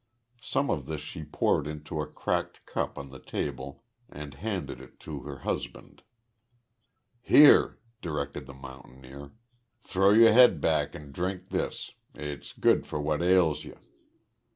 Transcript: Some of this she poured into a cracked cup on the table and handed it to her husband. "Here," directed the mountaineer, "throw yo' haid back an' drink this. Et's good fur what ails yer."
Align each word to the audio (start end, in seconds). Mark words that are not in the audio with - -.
Some 0.41 0.71
of 0.71 0.87
this 0.87 0.99
she 0.99 1.21
poured 1.23 1.67
into 1.67 2.01
a 2.01 2.07
cracked 2.07 2.65
cup 2.65 2.97
on 2.97 3.11
the 3.11 3.19
table 3.19 3.83
and 4.09 4.33
handed 4.33 4.81
it 4.81 4.99
to 5.01 5.19
her 5.19 5.41
husband. 5.45 6.01
"Here," 7.21 7.77
directed 8.01 8.47
the 8.47 8.55
mountaineer, 8.55 9.33
"throw 9.83 10.09
yo' 10.09 10.33
haid 10.33 10.59
back 10.59 10.95
an' 10.95 11.11
drink 11.11 11.49
this. 11.49 11.91
Et's 12.15 12.51
good 12.51 12.87
fur 12.87 12.97
what 12.97 13.21
ails 13.21 13.63
yer." 13.63 13.77